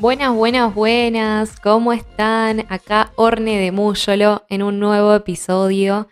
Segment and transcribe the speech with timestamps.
[0.00, 1.58] Buenas, buenas, buenas.
[1.58, 2.64] ¿Cómo están?
[2.68, 6.06] Acá Orne de Múyolo en un nuevo episodio.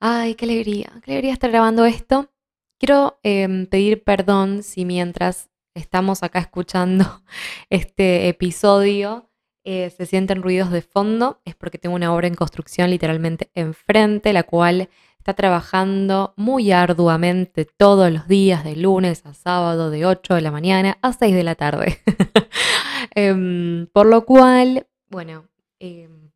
[0.00, 2.32] Ay, qué alegría, qué alegría estar grabando esto.
[2.80, 7.22] Quiero em, pedir perdón si mientras estamos acá escuchando
[7.70, 9.30] este episodio
[9.62, 11.40] eh, se sienten ruidos de fondo.
[11.44, 14.88] Es porque tengo una obra en construcción literalmente enfrente, la cual
[15.22, 20.50] está trabajando muy arduamente todos los días, de lunes a sábado, de 8 de la
[20.50, 22.00] mañana a 6 de la tarde.
[23.14, 25.48] Em, por lo cual, bueno,
[25.78, 26.30] em,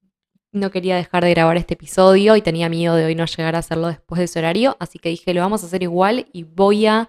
[0.53, 3.61] no quería dejar de grabar este episodio y tenía miedo de hoy no llegar a
[3.61, 6.87] hacerlo después de ese horario, así que dije, lo vamos a hacer igual y voy
[6.87, 7.09] a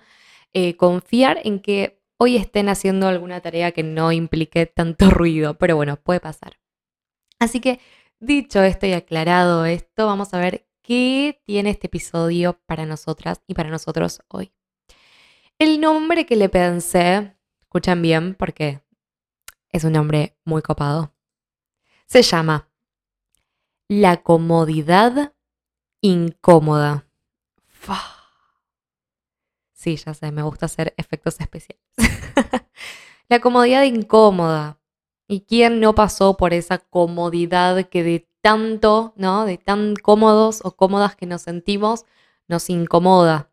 [0.53, 5.75] eh, confiar en que hoy estén haciendo alguna tarea que no implique tanto ruido, pero
[5.75, 6.58] bueno, puede pasar.
[7.39, 7.80] Así que,
[8.20, 13.54] dicho esto y aclarado esto, vamos a ver qué tiene este episodio para nosotras y
[13.55, 14.54] para nosotros hoy.
[15.59, 18.81] El nombre que le pensé, escuchan bien porque
[19.70, 21.14] es un nombre muy copado,
[22.06, 22.70] se llama
[23.89, 25.34] La comodidad
[26.00, 27.06] incómoda.
[29.73, 31.83] Sí, ya sé, me gusta hacer efectos especiales.
[33.28, 34.80] la comodidad incómoda.
[35.28, 39.44] ¿Y quién no pasó por esa comodidad que de tanto, ¿no?
[39.44, 42.06] De tan cómodos o cómodas que nos sentimos,
[42.48, 43.52] nos incomoda.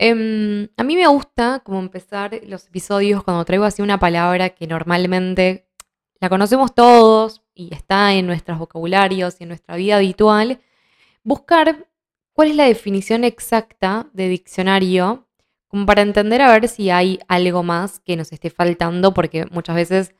[0.00, 4.66] Em, a mí me gusta como empezar los episodios cuando traigo así una palabra que
[4.66, 5.68] normalmente
[6.20, 10.60] la conocemos todos y está en nuestros vocabularios y en nuestra vida habitual,
[11.22, 11.86] buscar
[12.32, 15.28] cuál es la definición exacta de diccionario,
[15.68, 19.76] como para entender a ver si hay algo más que nos esté faltando, porque muchas
[19.76, 20.14] veces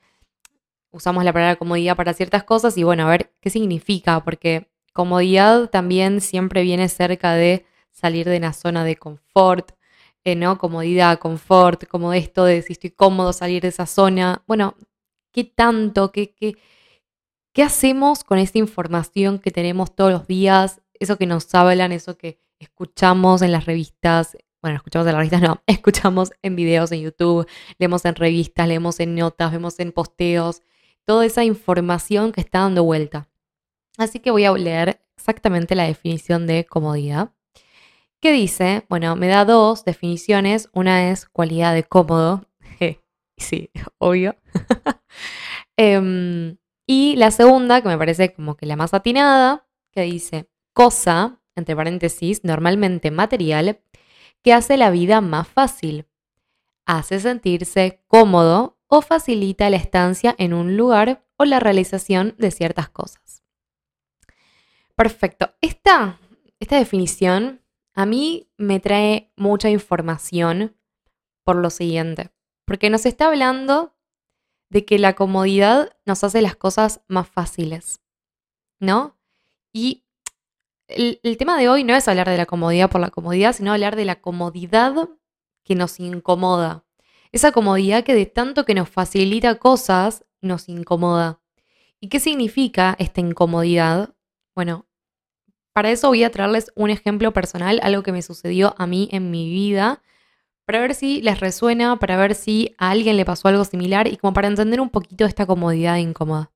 [0.97, 5.69] usamos la palabra comodidad para ciertas cosas y bueno, a ver qué significa, porque comodidad
[5.69, 9.73] también siempre viene cerca de salir de una zona de confort,
[10.25, 10.59] eh, ¿no?
[10.59, 14.43] Comodidad, confort, como esto de si estoy cómodo salir de esa zona.
[14.47, 14.75] Bueno,
[15.33, 16.13] ¿qué tanto?
[16.13, 16.57] ¿Qué, qué,
[17.53, 20.81] qué hacemos con esa información que tenemos todos los días?
[20.99, 25.43] Eso que nos hablan, eso que escuchamos en las revistas, bueno, escuchamos en las revistas,
[25.43, 27.47] no, escuchamos en videos en YouTube,
[27.79, 30.63] leemos en revistas, leemos en notas, vemos en posteos,
[31.07, 33.29] toda esa información que está dando vuelta.
[33.97, 37.33] Así que voy a leer exactamente la definición de comodidad.
[38.21, 38.85] ¿Qué dice?
[38.89, 40.69] Bueno, me da dos definiciones.
[40.73, 42.47] Una es cualidad de cómodo.
[43.39, 44.37] sí, obvio.
[45.79, 46.57] Em,
[46.87, 51.77] y la segunda, que me parece como que la más atinada, que dice cosa, entre
[51.77, 53.81] paréntesis, normalmente material,
[54.43, 56.07] que hace la vida más fácil.
[56.87, 62.89] Hace sentirse cómodo o facilita la estancia en un lugar o la realización de ciertas
[62.89, 63.43] cosas.
[64.95, 65.51] Perfecto.
[65.61, 66.19] Esta,
[66.59, 67.63] esta definición
[67.95, 70.77] a mí me trae mucha información
[71.45, 72.31] por lo siguiente,
[72.65, 73.95] porque nos está hablando
[74.69, 78.01] de que la comodidad nos hace las cosas más fáciles,
[78.81, 79.17] ¿no?
[79.73, 80.05] Y
[80.89, 83.73] el, el, tema de hoy no es hablar de la comodidad por la comodidad, sino
[83.73, 85.09] hablar de la comodidad
[85.63, 86.86] que nos incomoda,
[87.37, 91.41] esa comodidad que de tanto que nos facilita cosas, nos incomoda.
[92.01, 94.15] ¿Y qué significa esta incomodidad?
[94.55, 94.87] Bueno,
[95.73, 99.31] para eso voy a traerles un ejemplo personal, algo que me sucedió a mí en
[99.31, 100.03] mi vida,
[100.65, 104.17] para ver si les resuena, para ver si a alguien le pasó algo similar y
[104.17, 106.51] como para entender un poquito esta comodidad incómoda.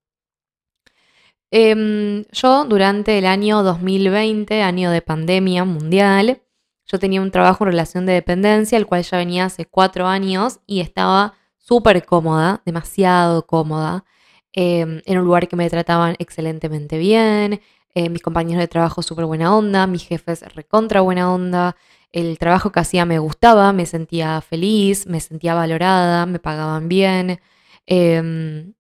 [1.53, 6.43] Em, yo durante el año 2020, año de pandemia mundial,
[6.91, 10.61] yo tenía un trabajo en relación de dependencia, el cual ya venía hace cuatro años
[10.67, 14.05] y estaba súper cómoda, demasiado cómoda,
[14.53, 17.61] em, en un lugar que me trataban excelentemente bien,
[17.95, 21.77] eh, mis compañeros de trabajo súper buena onda, mis jefes recontra buena onda,
[22.12, 27.41] el trabajo que hacía me gustaba, me sentía feliz, me sentía valorada, me pagaban bien.
[27.87, 28.75] Em,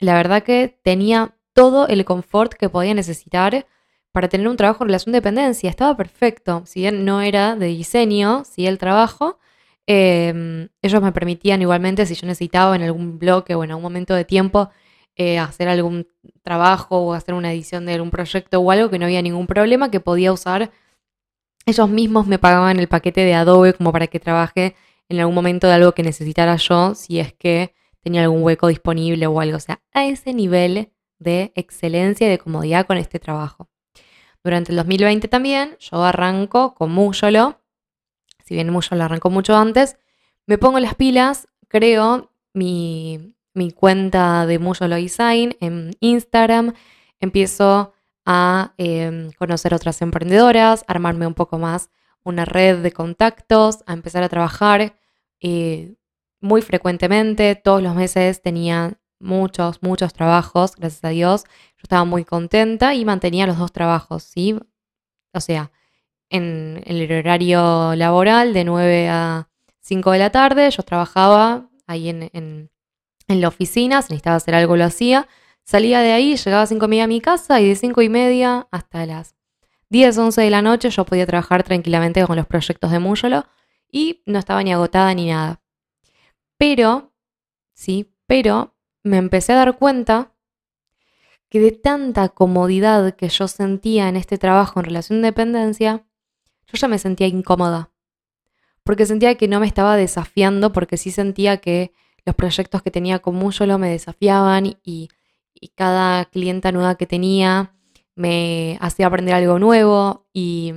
[0.00, 3.66] la verdad que tenía todo el confort que podía necesitar
[4.16, 5.68] para tener un trabajo en relación de dependencia.
[5.68, 6.62] Estaba perfecto.
[6.64, 9.38] Si bien no era de diseño, sí el trabajo,
[9.86, 14.14] em, ellos me permitían igualmente, si yo necesitaba en algún bloque o en algún momento
[14.14, 14.70] de tiempo,
[15.16, 16.08] eh, hacer algún
[16.42, 19.90] trabajo o hacer una edición de algún proyecto o algo que no había ningún problema,
[19.90, 20.70] que podía usar.
[21.66, 24.76] Ellos mismos me pagaban el paquete de Adobe como para que trabaje
[25.10, 29.26] en algún momento de algo que necesitara yo, si es que tenía algún hueco disponible
[29.26, 29.58] o algo.
[29.58, 33.68] O sea, a ese nivel de excelencia y de comodidad con este trabajo.
[34.46, 37.58] Durante el 2020 también yo arranco con Muyolo,
[38.44, 39.96] si bien Muyolo arrancó mucho antes,
[40.46, 43.34] me pongo las pilas, creo mi,
[43.74, 46.74] cuenta de Muyolo Design en Instagram,
[47.18, 47.92] empiezo
[48.24, 51.90] a em, conocer otras emprendedoras, armarme un poco más
[52.22, 54.94] una red de contactos, a empezar a trabajar.
[55.40, 55.96] Eh,
[56.38, 61.44] muy frecuentemente, todos los meses tenía muchos, muchos trabajos, gracias a Dios.
[61.76, 64.58] Yo estaba muy contenta y mantenía los dos trabajos, ¿sí?
[65.32, 65.70] O sea,
[66.30, 69.48] en el horario laboral de 9 a
[69.80, 72.70] 5 de la tarde, yo trabajaba ahí en, en,
[73.28, 75.28] la oficina, si necesitaba hacer algo lo hacía.
[75.64, 78.08] Salía de ahí, llegaba a 5 y media a mi casa y de 5 y
[78.08, 79.34] media hasta las
[79.90, 83.46] 10, 11 de la noche yo podía trabajar tranquilamente con los proyectos de Múyolo
[83.90, 85.60] y no estaba ni agotada ni nada.
[86.58, 87.12] Pero,
[87.74, 88.75] sí, pero
[89.06, 90.32] me empecé a dar cuenta
[91.48, 96.04] que de tanta comodidad que yo sentía en este trabajo en relación de dependencia,
[96.66, 97.92] yo ya me sentía incómoda.
[98.82, 101.92] Porque sentía que no me estaba desafiando, porque sí sentía que
[102.24, 105.08] los proyectos que tenía con Múyolo me desafiaban y,
[105.74, 107.74] cada clienta nueva que tenía
[108.14, 110.72] me hacía aprender algo nuevo y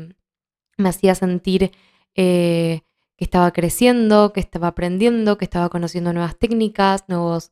[0.77, 1.71] me hacía sentir
[2.15, 2.81] eh,
[3.15, 7.51] que estaba creciendo, que estaba aprendiendo, que estaba conociendo nuevas técnicas, nuevos,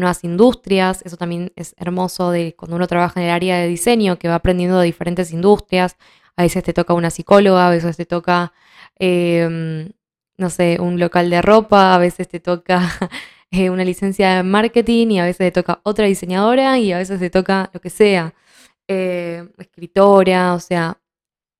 [0.00, 1.02] nuevas industrias.
[1.04, 4.36] Eso también es hermoso de cuando uno trabaja en el área de diseño, que va
[4.36, 5.96] aprendiendo de diferentes industrias.
[6.36, 8.52] A veces te toca una psicóloga, a veces te toca,
[8.98, 9.90] em,
[10.38, 12.80] no sé, un local de ropa, a veces te toca
[13.50, 17.20] eh, una licencia de marketing y a veces te toca otra diseñadora y a veces
[17.20, 18.34] te toca lo que sea.
[18.88, 20.98] Eh, escritora, o sea,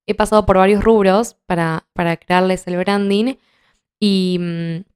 [0.06, 3.36] he pasado por varios rubros para, para crearles el branding
[4.00, 4.95] y mm,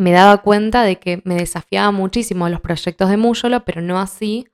[0.00, 4.48] me daba cuenta de que me desafiaba muchísimo los proyectos de Múyolo, pero no así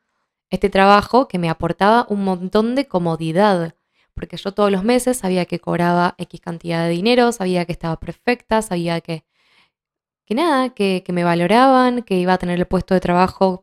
[0.51, 3.75] este trabajo que me aportaba un montón de comodidad,
[4.15, 8.01] porque yo todos los meses sabía que cobraba X cantidad de dinero, sabía que estaba
[8.01, 9.25] perfecta, sabía que,
[10.25, 13.63] que nada, que, que me valoraban, que iba a tener el puesto de trabajo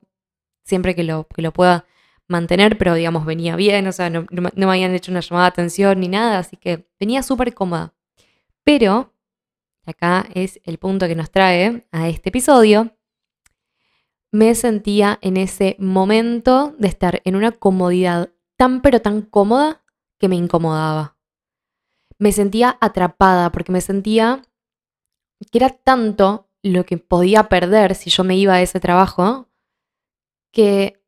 [0.63, 1.85] siempre que lo, que lo pueda
[2.27, 5.99] mantener, pero digamos venía bien, o sea, no, me habían hecho una llamada de atención
[5.99, 7.93] ni nada, así que venía súper cómoda.
[8.63, 9.12] Pero,
[9.91, 12.95] acá es el punto que nos trae a este episodio,
[14.31, 19.83] me sentía en ese momento de estar en una comodidad tan pero tan cómoda
[20.17, 21.17] que me incomodaba.
[22.17, 24.41] Me sentía atrapada porque me sentía
[25.51, 29.49] que era tanto lo que podía perder si yo me iba a ese trabajo
[30.51, 31.03] que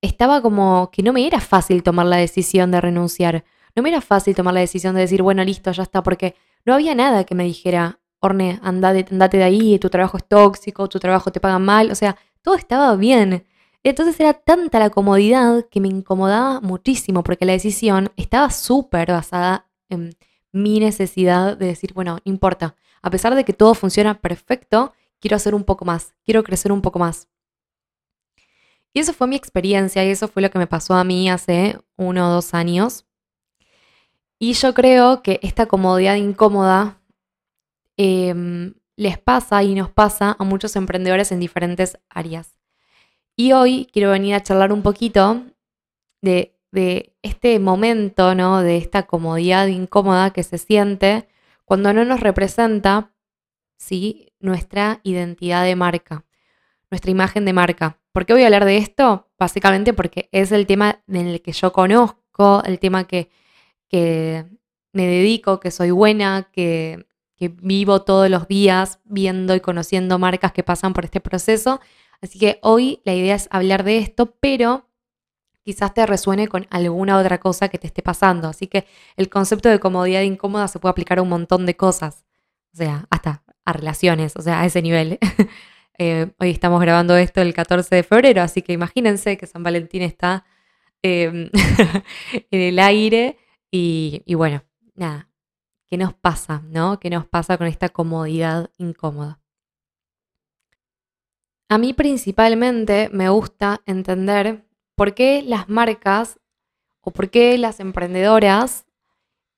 [0.00, 3.44] estaba como que no me era fácil tomar la decisión de renunciar.
[3.74, 6.74] No me era fácil tomar la decisión de decir, bueno, listo, ya está, porque no
[6.74, 10.98] había nada que me dijera, Orne, andate, andate de ahí, tu trabajo es tóxico, tu
[10.98, 13.44] trabajo te paga mal, o sea, todo estaba bien.
[13.82, 19.68] Entonces era tanta la comodidad que me incomodaba muchísimo porque la decisión estaba súper basada
[19.90, 20.16] en
[20.52, 25.36] mi necesidad de decir, bueno, no importa, a pesar de que todo funciona perfecto, quiero
[25.36, 27.28] hacer un poco más, quiero crecer un poco más.
[28.94, 31.78] Y eso fue mi experiencia y eso fue lo que me pasó a mí hace
[31.96, 33.04] uno o dos años.
[34.38, 37.00] Y yo creo que esta comodidad incómoda
[37.96, 42.58] em, les pasa y nos pasa a muchos emprendedores en diferentes áreas.
[43.36, 45.42] Y hoy quiero venir a charlar un poquito
[46.22, 46.52] de,
[47.22, 48.60] este momento, ¿no?
[48.60, 51.28] De esta comodidad incómoda que se siente
[51.64, 53.12] cuando no nos representa,
[53.76, 54.32] ¿sí?
[54.40, 56.24] Nuestra identidad de marca,
[56.90, 57.98] nuestra imagen de marca.
[58.12, 59.28] ¿Por qué voy a hablar de esto?
[59.38, 63.30] Básicamente porque es el tema en el que yo conozco, el tema que,
[64.92, 70.52] me dedico, que soy buena, que, que vivo todos los días viendo y conociendo marcas
[70.52, 71.80] que pasan por este proceso.
[72.20, 74.88] Así que hoy la idea es hablar de esto, pero
[75.62, 78.48] quizás te resuene con alguna otra cosa que te esté pasando.
[78.48, 78.86] Así que
[79.16, 82.24] el concepto de comodidad incómoda se puede aplicar a un montón de cosas.
[82.72, 85.18] O sea, hasta a relaciones, o sea, a ese nivel.
[85.96, 90.02] Eh, hoy estamos grabando esto el 14 de febrero, así que imagínense que San Valentín
[90.02, 90.44] está
[91.02, 91.50] em,
[92.50, 93.38] en el aire
[93.70, 94.64] y, y, bueno,
[94.96, 95.28] nada,
[95.94, 96.98] ¿qué nos pasa, no?
[96.98, 99.38] ¿Qué nos pasa con esta comodidad incómoda?
[101.68, 104.64] A mí principalmente me gusta entender
[104.96, 106.40] por qué las marcas
[107.00, 108.86] o por qué las emprendedoras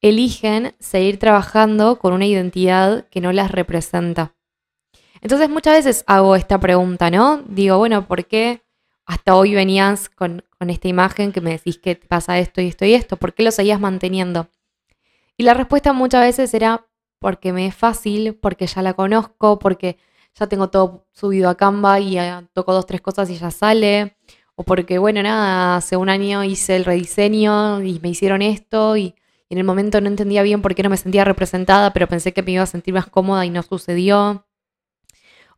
[0.03, 4.35] eligen seguir trabajando con una identidad que no las representa.
[5.23, 7.43] Entonces muchas veces hago esta pregunta, ¿no?
[7.49, 8.63] Digo, bueno, ¿por qué
[9.07, 12.93] hasta hoy venías con, esta imagen que me decís que pasa esto y esto y
[12.93, 13.17] esto?
[13.17, 14.51] ¿Por qué lo seguías manteniendo?
[15.37, 16.87] Y la respuesta muchas veces era
[17.19, 19.99] porque me es fácil, porque ya la conozco, porque
[20.35, 22.19] ya tengo todo subido a Canva y
[22.53, 24.17] toco dos, tres cosas y ya sale.
[24.55, 29.15] O porque, bueno, nada, hace un año hice el rediseño y me hicieron esto y,
[29.49, 32.43] en el momento no entendía bien por qué no me sentía representada, pero pensé que
[32.43, 34.45] me iba a sentir más cómoda y no sucedió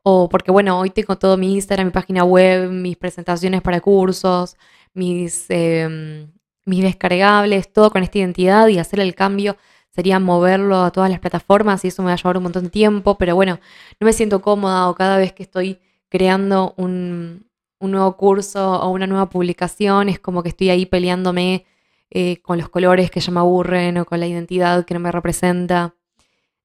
[0.03, 4.57] o porque bueno, hoy tengo todo mi Instagram, mi página web, mis presentaciones para cursos,
[4.95, 6.33] mis, em,
[6.69, 9.57] mis descargables, todo con esta identidad y hacer el cambio
[9.91, 12.71] sería moverlo a todas las plataformas y eso me va a llevar un montón de
[12.71, 13.59] tiempo, pero bueno,
[13.99, 17.49] no me siento cómoda o cada vez que estoy creando un,
[17.81, 21.65] nuevo curso o una nueva publicación, es como que estoy ahí peleándome
[22.11, 25.13] eh, con los colores que ya me aburren o con la identidad que no me
[25.13, 25.95] representa.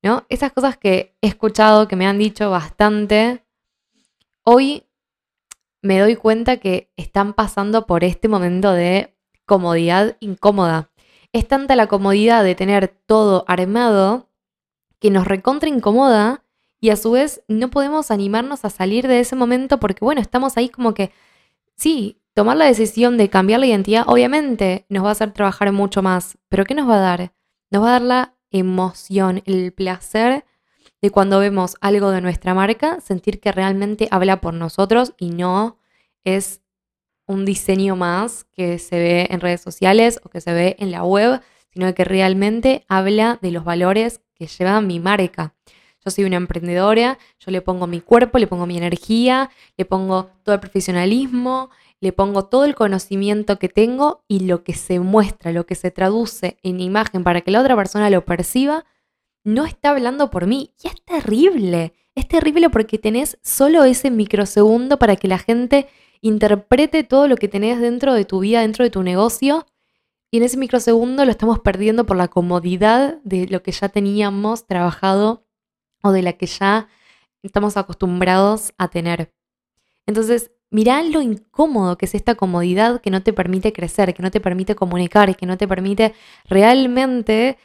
[0.02, 0.26] ¿No?
[0.28, 3.44] Esas cosas que he escuchado, que me han dicho bastante,
[4.44, 4.84] hoy
[5.82, 9.13] me doy cuenta que están pasando por este momento de
[9.46, 10.90] comodidad incómoda.
[11.32, 14.30] Es tanta la comodidad de tener todo armado
[15.00, 16.44] que nos recontra incomoda
[16.80, 20.58] y a su vez no podemos animarnos a salir de ese momento porque, bueno, estamos
[20.58, 21.12] ahí como que,
[21.76, 26.02] sí, tomar la decisión de cambiar la identidad obviamente nos va a hacer trabajar mucho
[26.02, 27.34] más, pero ¿qué nos va a dar?
[27.70, 30.46] Nos va a dar la emoción, el placer
[31.02, 35.78] de cuando vemos algo de nuestra marca, sentir que realmente habla por nosotros y no
[36.24, 36.63] es
[37.26, 41.04] un diseño más que se ve en redes sociales o que se ve en la
[41.04, 45.54] web, sino que realmente habla de los valores que lleva mi marca.
[46.04, 50.32] Yo soy una emprendedora, yo le pongo mi cuerpo, le pongo mi energía, le pongo
[50.44, 51.70] todo el profesionalismo,
[52.02, 55.92] le pongo todo el conocimiento que tengo y lo que se muestra, lo que se
[55.92, 58.86] traduce en imagen para que la otra persona lo perciba,
[59.46, 60.74] no está hablando por mí.
[60.84, 61.94] Y es terrible.
[62.16, 65.88] Es terrible porque tenés solo ese microsegundo para que la gente
[66.24, 69.68] interprete todo lo que tenés dentro de tu vida, dentro de tu negocio.
[70.32, 74.66] Y en ese microsegundo lo estamos perdiendo por la comodidad de lo que ya teníamos
[74.66, 75.46] trabajado
[76.02, 76.88] o de la que ya
[77.44, 79.34] estamos acostumbrados a tener.
[80.08, 84.32] Entonces, mirá lo incómodo que es esta comodidad que no te permite crecer, que no
[84.32, 86.14] te permite comunicar, que no te permite
[86.46, 87.58] realmente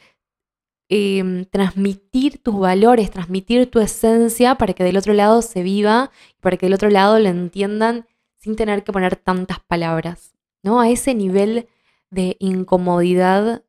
[0.89, 6.11] em, transmitir tus valores, transmitir tu esencia para que del otro lado se viva,
[6.41, 8.05] para que del otro lado lo entiendan
[8.39, 10.33] sin tener que poner tantas palabras.
[10.63, 10.79] ¿no?
[10.79, 11.69] A ese nivel
[12.09, 13.63] de incomodidad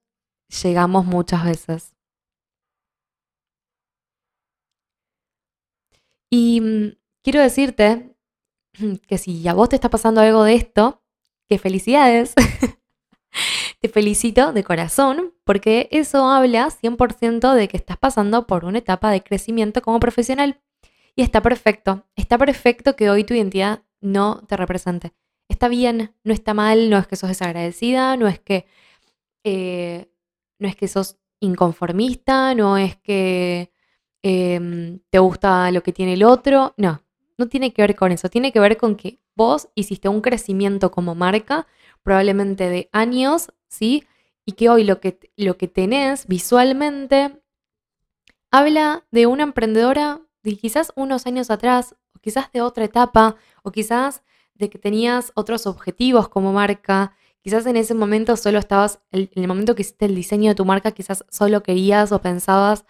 [0.62, 1.94] llegamos muchas veces.
[6.30, 8.16] Y mm, quiero decirte
[9.06, 11.02] que si a vos te está pasando algo de esto,
[11.48, 12.34] que felicidades.
[13.80, 19.10] te felicito de corazón porque eso habla 100% de que estás pasando por una etapa
[19.10, 20.60] de crecimiento como profesional.
[21.16, 25.12] Y está perfecto, está perfecto que hoy tu identidad no te represente.
[25.48, 28.66] Está bien, no está mal, no es que sos desagradecida, no es que,
[29.44, 30.10] eh,
[30.58, 33.72] no es que sos inconformista, no es que
[34.22, 37.02] em, te gusta lo que tiene el otro, no,
[37.38, 40.90] no tiene que ver con eso, tiene que ver con que vos hiciste un crecimiento
[40.90, 41.66] como marca,
[42.02, 44.04] probablemente de años, ¿sí?
[44.44, 47.40] Y que hoy lo que, lo que tenés visualmente
[48.50, 53.70] habla de una emprendedora de quizás unos años atrás, o quizás de otra etapa, o
[53.70, 54.22] quizás
[54.54, 59.48] de que tenías otros objetivos como marca, quizás en ese momento solo estabas, en el
[59.48, 62.84] momento que hiciste el diseño de tu marca, quizás solo querías o pensabas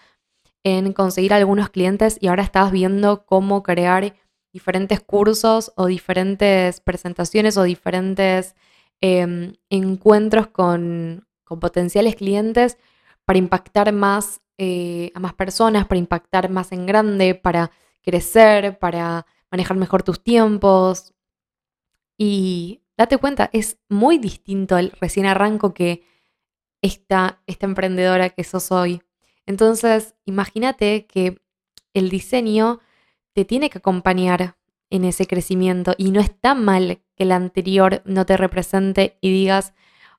[0.65, 4.15] en conseguir algunos clientes y ahora estabas viendo cómo crear
[4.53, 8.57] diferentes cursos o diferentes presentaciones o diferentes
[9.01, 12.79] em, encuentros con, con, potenciales clientes
[13.25, 17.71] para impactar más eh, a más personas, para impactar más en grande, para
[18.03, 21.15] crecer, para manejar mejor tus tiempos.
[22.19, 26.05] Y date cuenta, es muy distinto el recién arranco que
[26.83, 29.01] esta, esta emprendedora que sos hoy.
[29.47, 31.41] Entonces, imagínate que
[31.95, 32.81] el diseño
[33.33, 34.59] te tiene que acompañar
[34.91, 39.73] en ese crecimiento y no está mal que el anterior no te represente y digas,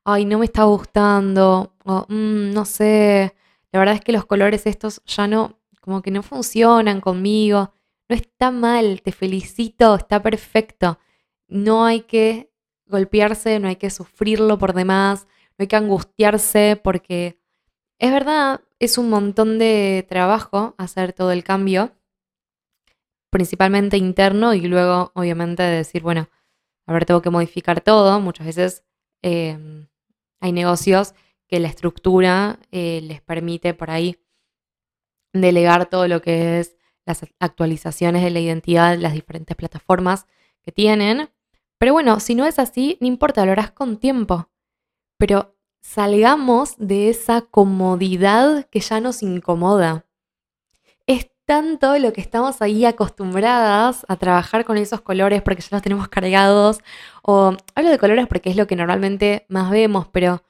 [0.04, 3.36] ay, no me está gustando, o mm, no sé,
[3.72, 7.74] la verdad es que los colores estos ya no, como que no funcionan conmigo.
[8.10, 11.00] No está mal, te felicito, está perfecto.
[11.48, 12.52] No hay que
[12.86, 17.40] golpearse, no hay que sufrirlo por demás, no hay que angustiarse porque
[18.00, 21.94] es verdad, es un montón de trabajo hacer todo el cambio,
[23.30, 26.30] principalmente interno y luego obviamente decir, bueno,
[26.86, 28.20] a ver, tengo que modificar todo.
[28.20, 28.84] Muchas veces
[29.22, 29.88] em,
[30.42, 31.14] hay negocios
[31.52, 34.18] que la estructura eh, les permite por ahí
[35.34, 40.28] delegar todo lo que es las actualizaciones de la identidad, las diferentes plataformas
[40.62, 41.30] que tienen.
[41.78, 44.50] Pero bueno, si no es así, no importa, lo harás con tiempo.
[45.18, 50.06] Pero salgamos de esa comodidad que ya nos incomoda.
[51.06, 55.82] Es tanto lo que estamos ahí acostumbradas a trabajar con esos colores porque ya los
[55.82, 56.80] tenemos cargados.
[57.24, 60.44] O hablo de colores porque es lo que normalmente más vemos, pero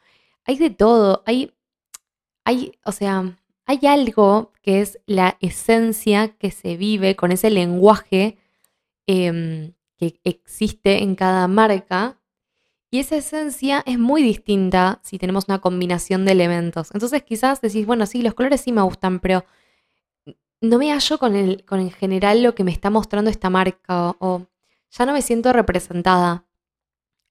[0.45, 1.23] hay de todo.
[1.25, 1.53] Hay,
[2.45, 8.37] hay, o sea, hay algo que es la esencia que se vive con ese lenguaje
[9.07, 12.19] em, que existe en cada marca
[12.91, 16.91] Y esa esencia es muy distinta si tenemos una combinación de elementos.
[16.93, 19.45] Entonces quizás decís, bueno, sí, los colores sí me gustan, pero
[20.61, 24.09] no me hallo con, el, con en general lo que me está mostrando esta marca
[24.09, 24.47] o, o
[24.91, 26.45] ya no me siento representada.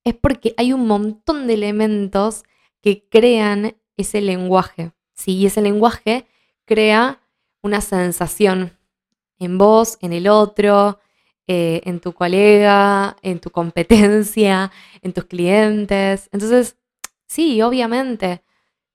[0.04, 2.44] Es porque hay un montón de elementos
[2.80, 4.92] que crean ese lenguaje.
[5.14, 5.32] ¿sí?
[5.32, 6.26] Y ese lenguaje
[6.64, 7.20] crea
[7.62, 8.78] una sensación
[9.38, 11.00] en vos, en el otro,
[11.46, 14.70] eh, en tu colega, en tu competencia,
[15.02, 16.28] en tus clientes.
[16.32, 16.76] Entonces,
[17.26, 18.42] sí, obviamente,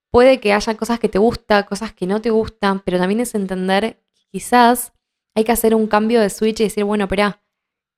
[0.09, 3.35] puede que haya cosas que te gustan, cosas que no te gustan, pero también es
[3.35, 4.93] entender que quizás
[5.35, 7.41] hay que hacer un cambio de switch y decir, bueno, espera,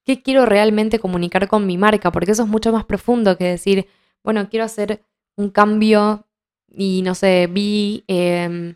[0.04, 2.12] ¿qué quiero realmente comunicar con mi marca?
[2.12, 3.88] Porque eso es mucho más profundo que decir,
[4.24, 5.06] bueno, quiero hacer
[5.38, 6.28] un cambio
[6.68, 8.76] y no sé, vi, em,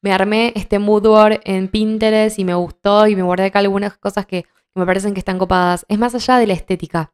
[0.00, 3.98] me armé este mood board en Pinterest y me gustó y me guardé acá algunas
[3.98, 7.12] cosas que me parecen que están copadas, es más allá de la estética.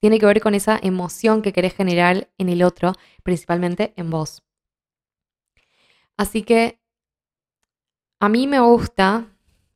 [0.00, 4.44] Tiene que ver con esa emoción que querés generar en el otro, principalmente en vos.
[6.16, 6.80] Así que
[8.20, 9.26] a mí me gusta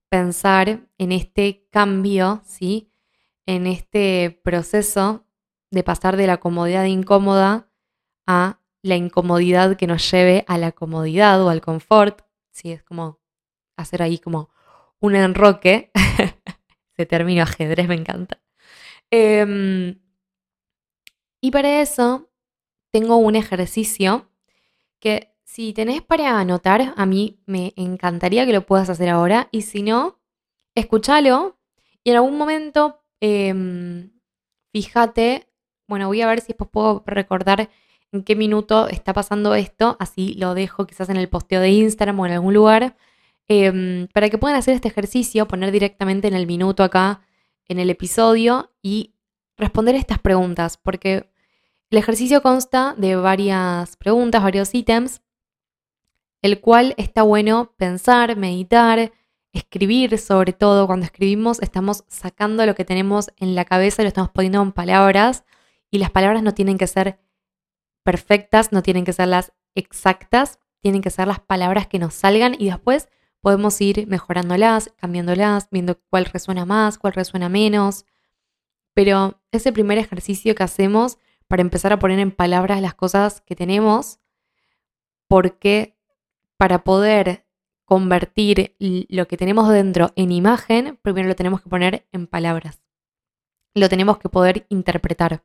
[0.09, 2.93] pensar en este cambio, ¿sí?
[3.47, 5.27] En este proceso
[5.71, 7.72] de pasar de la comodidad incómoda
[8.26, 12.23] a la incomodidad que nos lleve a la comodidad o al confort.
[12.50, 13.21] Sí, es como
[13.76, 14.50] hacer ahí como
[15.00, 15.91] un enroque
[16.93, 18.41] Ese término ajedrez me encanta.
[19.11, 19.99] Em,
[21.41, 22.31] y para eso
[22.91, 24.31] tengo un ejercicio
[25.00, 29.49] que si tenés para anotar, a mí me encantaría que lo puedas hacer ahora.
[29.50, 30.21] Y si no,
[30.75, 31.59] escúchalo
[32.05, 34.12] y en algún momento em,
[34.73, 35.49] fíjate,
[35.88, 37.71] bueno, voy a ver si después puedo recordar
[38.12, 42.21] en qué minuto está pasando esto, así lo dejo quizás en el posteo de Instagram
[42.21, 42.97] o en algún lugar.
[43.49, 47.23] Em, para que puedan hacer este ejercicio, poner directamente en el minuto acá
[47.69, 49.14] en el episodio y
[49.57, 51.31] responder estas preguntas, porque
[51.90, 55.23] el ejercicio consta de varias preguntas, varios ítems,
[56.42, 59.12] el cual está bueno pensar, meditar,
[59.52, 60.87] escribir sobre todo.
[60.87, 65.44] Cuando escribimos estamos sacando lo que tenemos en la cabeza lo estamos poniendo en palabras
[65.90, 67.18] y las palabras no tienen que ser
[68.03, 72.57] perfectas, no tienen que ser las exactas, tienen que ser las palabras que nos salgan
[72.59, 73.09] y después
[73.41, 78.07] podemos ir mejorándolas, cambiándolas, viendo cuál resuena más, cuál resuena menos.
[78.95, 83.57] Pero ese primer ejercicio que hacemos para empezar a poner en palabras las cosas que
[83.57, 84.21] tenemos,
[85.29, 85.97] porque
[86.57, 87.47] para poder
[87.85, 92.81] convertir lo que tenemos dentro en imagen, primero lo tenemos que poner en palabras.
[93.75, 95.43] Lo tenemos que poder interpretar,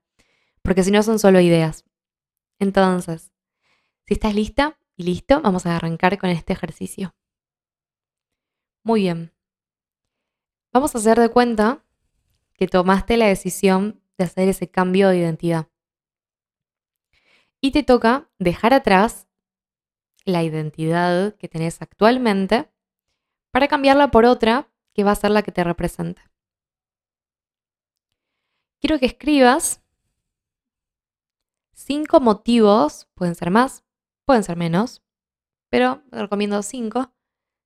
[0.62, 1.87] porque si no son solo ideas.
[2.60, 3.32] Entonces,
[4.06, 7.16] si estás lista y listo, vamos a arrancar con este ejercicio.
[8.84, 9.34] Muy bien.
[10.72, 11.84] Vamos a hacer de cuenta
[12.54, 15.68] que tomaste la decisión de hacer ese cambio de identidad.
[17.62, 19.28] Y te toca dejar atrás
[20.26, 22.70] la identidad que tenés actualmente
[23.52, 26.22] para cambiarla por otra que va a ser la que te represente.
[28.80, 29.84] Quiero que escribas
[31.78, 33.86] cinco motivos, pueden ser más,
[34.26, 35.04] pueden ser menos,
[35.70, 37.14] pero recomiendo cinco,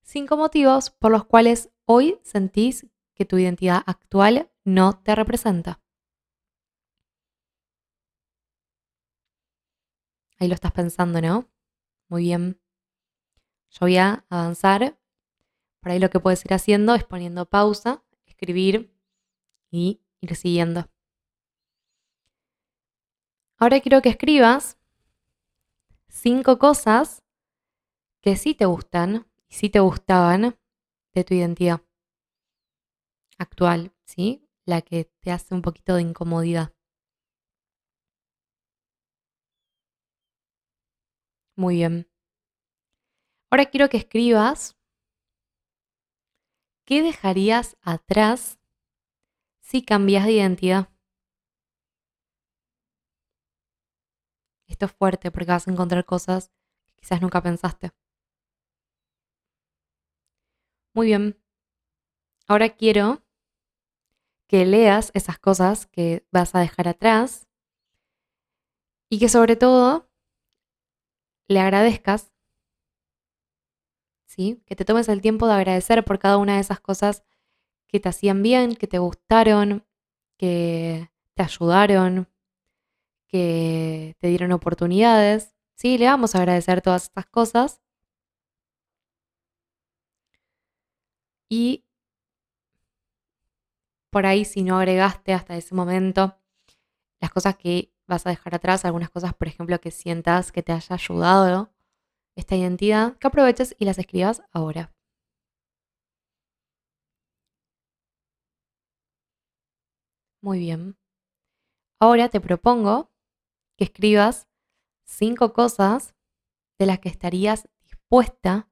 [0.04, 5.80] Cinco motivos por los cuales hoy sentís que tu identidad actual no te representa.
[10.38, 11.50] Ahí lo estás pensando, ¿no?
[12.10, 12.60] Muy bien.
[13.70, 15.00] Yo voy a avanzar.
[15.80, 18.94] Por ahí lo que puedes ir haciendo es poniendo pausa, escribir
[19.72, 20.91] y ir siguiendo.
[23.62, 24.80] Ahora quiero que escribas
[26.08, 27.22] cinco cosas
[28.20, 30.58] que sí te gustan y si te gustaban
[31.14, 31.82] de tu identidad
[33.38, 34.50] actual, ¿sí?
[34.66, 36.74] La que te hace un poquito de incomodidad.
[41.56, 42.10] Muy bien.
[43.52, 44.76] Ahora quiero que escribas
[46.84, 48.58] qué dejarías atrás
[49.62, 50.91] si cambias de identidad.
[54.72, 56.50] Esto es fuerte porque vas a encontrar cosas
[56.88, 57.92] que quizás nunca pensaste.
[60.94, 61.38] Muy bien.
[62.48, 63.24] Ahora quiero
[64.48, 67.48] que leas esas cosas que vas a dejar atrás
[69.10, 70.10] y que sobre todo
[71.48, 72.32] le agradezcas,
[74.26, 74.62] ¿sí?
[74.66, 77.24] Que te tomes el tiempo de agradecer por cada una de esas cosas
[77.88, 79.86] que te hacían bien, que te gustaron,
[80.38, 82.30] que te ayudaron,
[83.32, 85.56] que te dieron oportunidades.
[85.76, 87.82] Sí, le vamos a agradecer todas estas cosas
[91.50, 91.84] Y
[94.10, 96.36] por ahí si no agregaste hasta ese momento
[97.22, 100.74] las cosas que vas a dejar atrás algunas cosas, por ejemplo, que sientas que te
[100.74, 101.72] haya ayudado
[102.36, 104.94] esta identidad, que aproveches y las escribas ahora.
[110.42, 110.96] Muy bien.
[112.02, 113.11] Ahora te propongo
[113.78, 114.48] que escribas
[115.04, 116.16] cinco cosas
[116.80, 118.70] de las que estarías dispuesta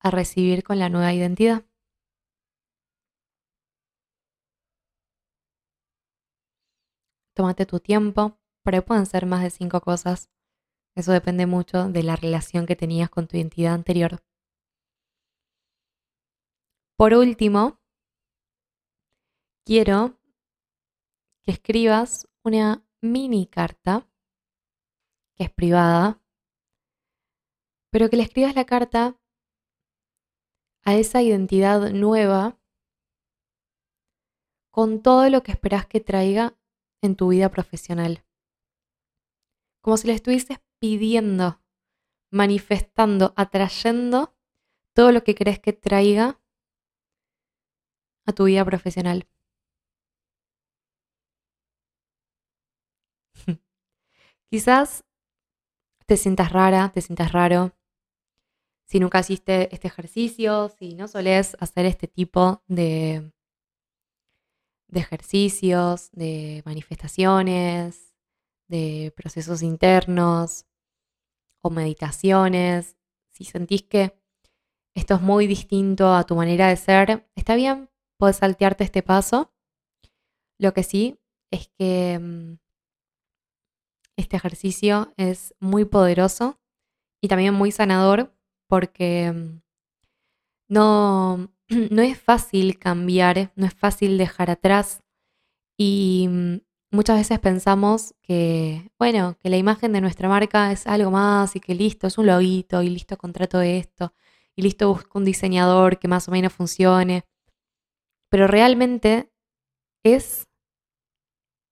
[0.00, 1.64] a recibir con la nueva identidad.
[7.34, 10.30] Tómate tu tiempo, pero pueden ser más de cinco cosas.
[10.96, 14.20] Eso depende mucho de la relación que tenías con tu identidad anterior.
[16.96, 17.80] Por último,
[19.64, 20.18] quiero
[21.44, 24.08] que escribas una mini carta,
[25.36, 26.20] que es privada,
[27.90, 29.20] pero que le escribas la carta
[30.84, 32.58] a esa identidad nueva
[34.70, 36.56] con todo lo que esperas que traiga
[37.02, 38.24] en tu vida profesional.
[39.82, 41.62] Como si le estuvieses pidiendo,
[42.30, 44.36] manifestando, atrayendo
[44.94, 46.40] todo lo que crees que traiga
[48.26, 49.28] a tu vida profesional.
[54.50, 55.04] Quizás
[56.06, 57.72] te sientas rara, te sientas raro.
[58.86, 63.30] Si nunca hiciste este ejercicio, si no solés hacer este tipo de,
[64.88, 68.14] de ejercicios, de manifestaciones,
[68.68, 70.64] de procesos internos
[71.60, 72.96] o meditaciones,
[73.28, 74.18] si sentís que
[74.94, 79.52] esto es muy distinto a tu manera de ser, está bien, puedes saltearte este paso.
[80.58, 82.67] Lo que sí es que mm,
[84.18, 86.58] este ejercicio es muy poderoso
[87.22, 88.34] y también muy sanador
[88.66, 89.60] porque mm,
[90.68, 91.50] no,
[91.90, 95.02] no es fácil cambiar, no es fácil dejar atrás
[95.78, 96.56] y mm,
[96.90, 101.60] muchas veces pensamos que, bueno, que la imagen de nuestra marca es algo más y
[101.60, 104.12] que listo, es un loguito y listo, contrato esto
[104.56, 107.24] y listo, busco un diseñador que más o menos funcione.
[108.28, 109.30] Pero realmente
[110.04, 110.48] es,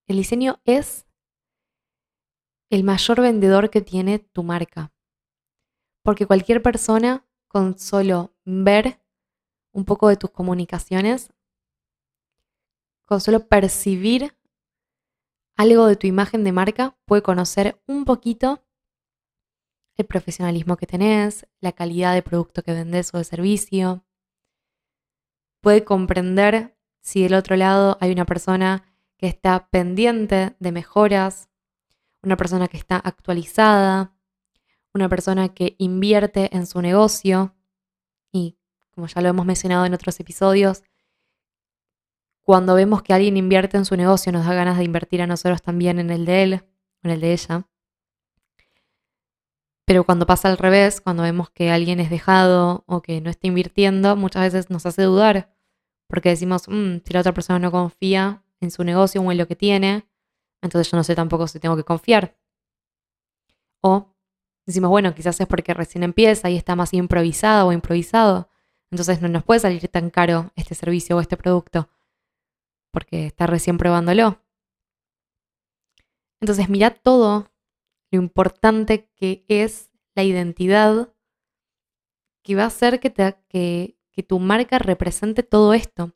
[0.06, 1.05] el diseño es
[2.70, 4.92] el mayor vendedor que tiene tu marca.
[6.02, 9.00] Porque cualquier persona con solo ver
[9.72, 11.32] un poco de tus comunicaciones,
[13.04, 14.36] con solo percibir
[15.56, 18.62] algo de tu imagen de marca, puede conocer un poquito
[19.96, 24.04] el profesionalismo que tenés, la calidad de producto que vendes o de servicio.
[25.62, 28.84] Puede comprender si del otro lado hay una persona
[29.16, 31.48] que está pendiente de mejoras,
[32.26, 34.12] una persona que está actualizada,
[34.92, 37.54] una persona que invierte en su negocio
[38.32, 38.58] y,
[38.90, 40.82] como ya lo hemos mencionado en otros episodios,
[42.42, 45.62] cuando vemos que alguien invierte en su negocio nos da ganas de invertir a nosotros
[45.62, 46.52] también en el de él,
[47.02, 47.68] en el de ella.
[49.84, 53.46] Pero cuando pasa al revés, cuando vemos que alguien es dejado o que no está
[53.46, 55.54] invirtiendo, muchas veces nos hace dudar,
[56.08, 59.46] porque decimos, mm, si la otra persona no confía en su negocio o en lo
[59.46, 60.08] que tiene,
[60.66, 62.36] entonces yo no sé tampoco si tengo que confiar.
[63.80, 64.14] O
[64.66, 68.50] decimos, bueno, quizás es porque recién empieza y está más improvisado o improvisado,
[68.90, 71.88] entonces no nos puede salir tan caro este servicio o este producto,
[72.90, 74.42] porque está recién probándolo.
[76.40, 77.50] Entonces mira todo
[78.10, 81.12] lo importante que es la identidad
[82.42, 86.12] que va a hacer que, tu marca represente todo esto,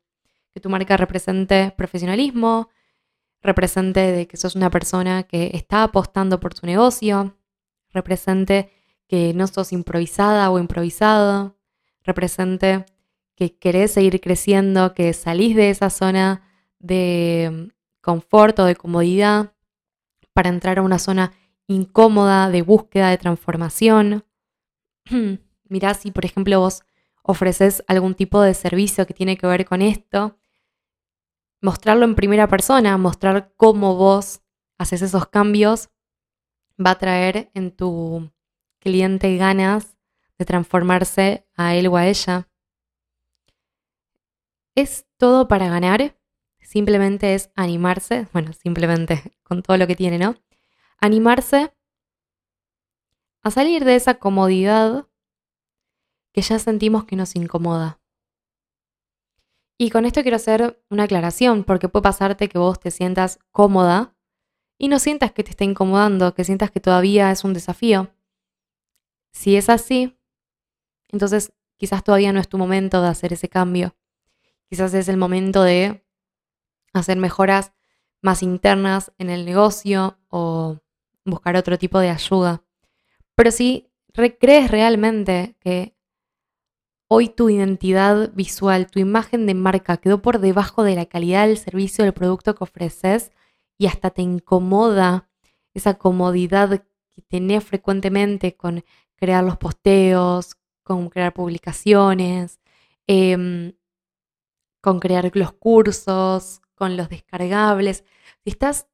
[0.53, 2.69] que tu marca represente profesionalismo,
[3.41, 7.37] represente de que sos una persona que está apostando por su negocio,
[7.89, 8.71] represente
[9.07, 11.57] que no sos improvisada o improvisado,
[12.03, 12.85] represente
[13.35, 16.43] que querés seguir creciendo, que salís de esa zona
[16.79, 19.53] de mm, confort o de comodidad
[20.33, 21.33] para entrar a una zona
[21.67, 24.25] incómoda de búsqueda de transformación.
[25.69, 26.83] Mirá si, por ejemplo, vos
[27.23, 30.37] ofreces algún tipo de servicio que tiene que ver con esto
[31.61, 34.41] mostrarlo en primera persona, mostrar cómo vos
[34.77, 35.89] haces esos cambios,
[36.83, 38.31] va a traer en tu
[38.79, 39.95] cliente ganas
[40.37, 42.49] de transformarse a él o a ella.
[44.75, 46.17] Es todo para ganar,
[46.59, 50.35] simplemente es animarse, bueno, simplemente con todo lo que tiene, ¿no?
[50.97, 51.73] Animarse
[53.43, 55.07] a salir de esa comodidad
[56.31, 58.00] que ya sentimos que nos incomoda.
[59.81, 64.15] Y con esto quiero hacer una aclaración, porque puede pasarte que vos te sientas cómoda
[64.77, 68.13] y no sientas que te está incomodando, que sientas que todavía es un desafío.
[69.31, 70.19] Si es así,
[71.09, 73.95] entonces quizás todavía no es tu momento de hacer ese cambio.
[74.69, 76.05] Quizás es el momento de
[76.93, 77.73] hacer mejoras
[78.21, 80.77] más internas en el negocio o
[81.25, 82.61] buscar otro tipo de ayuda.
[83.33, 85.97] Pero si crees realmente que
[87.13, 91.57] hoy tu identidad visual, tu imagen de marca quedó por debajo de la calidad del
[91.57, 93.33] servicio del producto que ofreces
[93.77, 95.29] y hasta te incomoda
[95.73, 98.85] esa comodidad que tenés frecuentemente con
[99.17, 102.61] crear los posteos, con crear publicaciones,
[103.07, 103.73] em,
[104.79, 108.05] con crear los cursos, con los descargables.
[108.45, 108.87] Si estás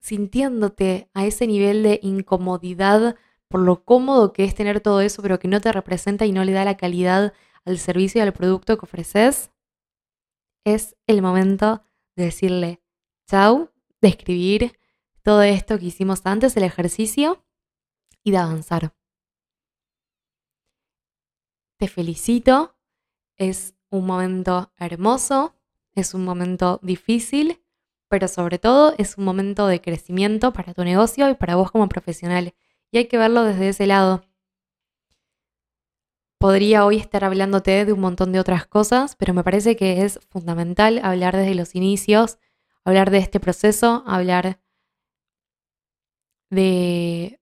[0.00, 3.16] sintiéndote a ese nivel de incomodidad
[3.48, 6.42] por lo cómodo que es tener todo eso, pero que no te representa y no
[6.44, 9.50] le da la calidad al servicio y al producto que ofreces,
[10.64, 11.84] es el momento
[12.16, 12.82] de decirle
[13.26, 13.70] chau,
[14.00, 14.78] de escribir
[15.22, 17.44] todo esto que hicimos antes, el ejercicio,
[18.22, 18.94] y de avanzar.
[21.78, 22.76] Te felicito,
[23.36, 25.54] es un momento hermoso,
[25.94, 27.62] es un momento difícil,
[28.08, 31.88] pero sobre todo es un momento de crecimiento para tu negocio y para vos como
[31.88, 32.54] profesional.
[32.90, 34.24] Y hay que verlo desde ese lado.
[36.40, 40.18] Podría hoy estar hablándote de un montón de otras cosas, pero me parece que es
[40.30, 42.38] fundamental hablar desde los inicios,
[42.82, 44.58] hablar de este proceso, hablar
[46.48, 47.38] de,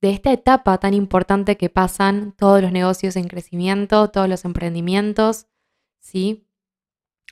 [0.00, 5.46] esta etapa tan importante que pasan todos los negocios en crecimiento, todos los emprendimientos,
[6.00, 6.44] ¿sí?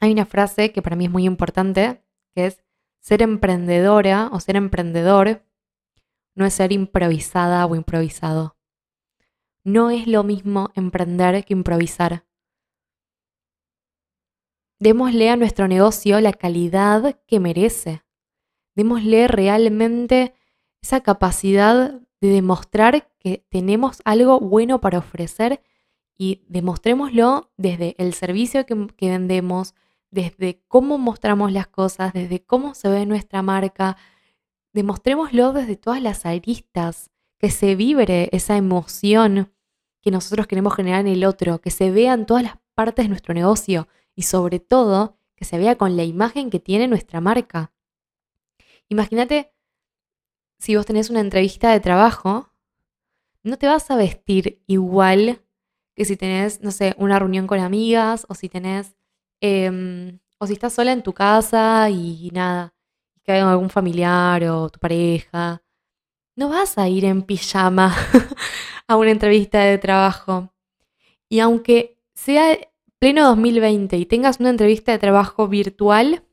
[0.01, 2.05] Hay una frase que para mí es muy importante,
[2.37, 2.63] que es
[3.01, 5.43] ser emprendedora o ser emprendedor
[6.37, 8.60] no es ser improvisada o improvisado.
[9.65, 12.25] No es lo mismo emprender que improvisar.
[14.79, 18.03] Démosle a nuestro negocio la calidad que merece.
[18.75, 20.35] Démosle realmente
[20.81, 25.63] esa capacidad de demostrar que tenemos algo bueno para ofrecer
[26.17, 29.75] y demostrémoslo desde el servicio que, vendemos,
[30.11, 33.99] desde cómo mostramos las cosas, desde cómo se ve nuestra marca.
[34.73, 39.51] Demostrémoslo desde todas las aristas, que se vibre esa emoción
[40.03, 43.09] que nosotros queremos generar en el otro, que se vea en todas las partes de
[43.09, 47.73] nuestro negocio y sobre todo que se vea con la imagen que tiene nuestra marca.
[48.91, 49.55] Imagínate
[50.59, 52.53] si vos tenés una entrevista de trabajo,
[53.43, 55.41] no te vas a vestir igual
[55.95, 58.95] que si tenés, no sé, una reunión con amigas o si tenés,
[59.41, 62.75] em, o si estás sola en tu casa y nada,
[63.23, 65.63] que hay algún familiar o tu pareja.
[66.41, 67.95] No vas a ir en pijama
[68.89, 70.55] a una entrevista de trabajo.
[71.29, 72.57] Y aunque sea
[72.99, 76.25] pleno 2020 y tengas una entrevista de trabajo virtual,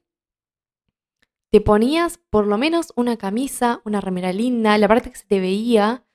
[1.51, 5.41] te ponías por lo menos una camisa, una remera linda, la parte que se te
[5.41, 6.05] veía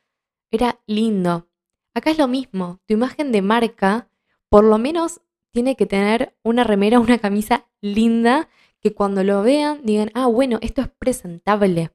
[0.50, 1.50] era lindo.
[1.92, 4.09] Acá es lo mismo, tu imagen de marca
[4.48, 8.48] por lo menos tiene que tener una remera, una camisa linda,
[8.81, 11.92] que cuando lo vean digan, ah, bueno, esto es presentable.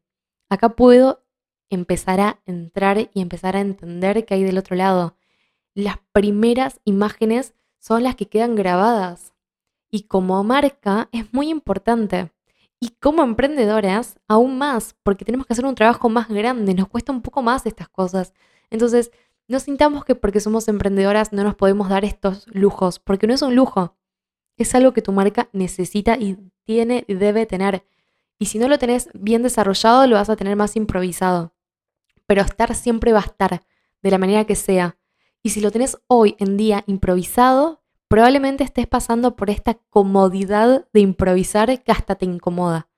[0.48, 1.27] Acá puedo
[1.70, 5.16] empezar a entrar y empezar a entender qué hay del otro lado.
[5.74, 9.34] Las primeras imágenes son las que quedan grabadas.
[9.90, 12.32] Y como marca es muy importante.
[12.80, 17.12] Y como emprendedoras, aún más, porque tenemos que hacer un trabajo más grande, nos cuesta
[17.12, 18.34] un poco más estas cosas.
[18.70, 19.12] Entonces,
[19.48, 23.42] no sintamos que porque somos emprendedoras no nos podemos dar estos lujos, porque no es
[23.42, 23.96] un lujo,
[24.58, 27.86] es algo que tu marca necesita y tiene y debe tener.
[28.40, 31.54] Y si no lo tenés bien desarrollado, lo vas a tener más improvisado.
[32.28, 33.64] Pero estar siempre va a estar,
[34.04, 34.98] de la manera que sea.
[35.42, 41.00] Y si lo tenés hoy en día improvisado, probablemente estés pasando por esta comodidad de
[41.00, 42.90] improvisar que hasta te incomoda.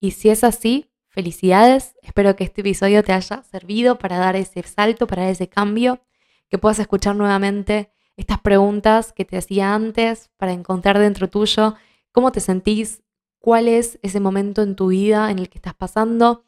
[0.00, 1.96] Y si es así, felicidades.
[2.02, 6.00] Espero que este episodio te haya servido para dar ese salto, para ese cambio,
[6.48, 11.74] que puedas escuchar nuevamente estas preguntas que te hacía antes para encontrar dentro tuyo
[12.12, 13.02] cómo te sentís,
[13.38, 16.44] cuál es ese momento en tu vida en el que estás pasando,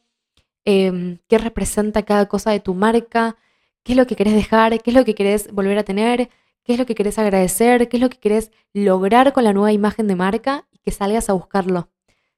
[0.64, 3.36] em, qué representa cada cosa de tu marca,
[3.82, 6.30] qué es lo que querés dejar, qué es lo que querés volver a tener,
[6.64, 9.72] qué es lo que querés agradecer, qué es lo que querés lograr con la nueva
[9.72, 11.88] imagen de marca y que salgas a buscarlo.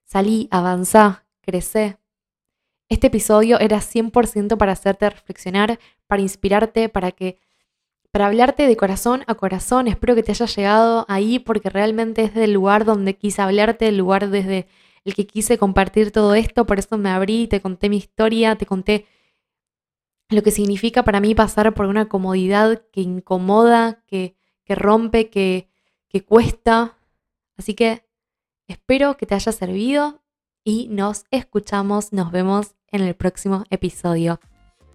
[0.04, 1.98] Salí, avanzá, crecé.
[2.88, 7.38] Este episodio era 100% para hacerte reflexionar, para inspirarte, para que
[8.10, 9.88] para hablarte de corazón a corazón.
[9.88, 13.96] Espero que te haya llegado ahí porque realmente es del lugar donde quise hablarte, el
[13.96, 14.68] lugar desde
[15.04, 16.66] el que quise compartir todo esto.
[16.66, 19.06] Por eso me abrí, te conté mi historia, te conté
[20.30, 24.36] lo que significa para mí pasar por una comodidad que incomoda, que,
[24.68, 25.68] rompe, que,
[26.08, 26.98] que cuesta.
[27.56, 28.06] Así que
[28.66, 30.22] espero que te haya servido
[30.64, 34.40] y nos escuchamos, nos vemos en el próximo episodio.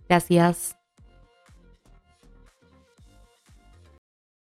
[0.08, 0.79] Gracias.